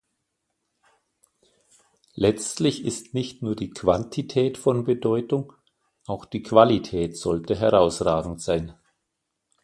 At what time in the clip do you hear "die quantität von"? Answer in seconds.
3.55-4.83